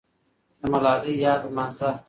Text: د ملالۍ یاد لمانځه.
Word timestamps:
د 0.59 0.61
ملالۍ 0.71 1.13
یاد 1.23 1.41
لمانځه. 1.47 1.89